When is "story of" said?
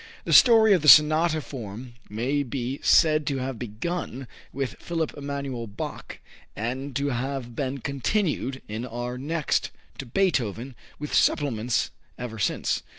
0.33-0.81